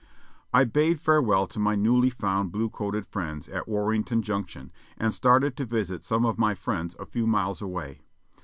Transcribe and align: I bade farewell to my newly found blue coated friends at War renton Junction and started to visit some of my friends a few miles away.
I 0.51 0.63
bade 0.63 0.99
farewell 0.99 1.45
to 1.45 1.59
my 1.59 1.75
newly 1.75 2.09
found 2.09 2.51
blue 2.51 2.71
coated 2.71 3.05
friends 3.05 3.47
at 3.49 3.67
War 3.67 3.89
renton 3.91 4.23
Junction 4.23 4.71
and 4.97 5.13
started 5.13 5.55
to 5.57 5.65
visit 5.65 6.03
some 6.03 6.25
of 6.25 6.39
my 6.39 6.55
friends 6.55 6.95
a 6.97 7.05
few 7.05 7.27
miles 7.27 7.61
away. 7.61 8.01